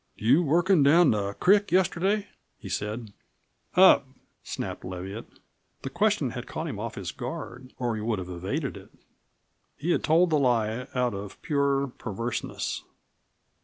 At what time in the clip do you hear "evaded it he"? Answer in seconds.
8.27-9.91